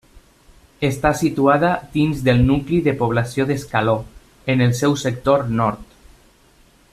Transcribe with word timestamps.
Està 0.87 1.09
situada 1.19 1.69
dins 1.97 2.23
del 2.29 2.41
nucli 2.47 2.79
de 2.87 2.93
població 3.03 3.47
d'Escaló, 3.51 3.95
en 4.55 4.65
el 4.69 4.75
seu 4.81 4.97
sector 5.03 5.47
nord. 5.61 5.97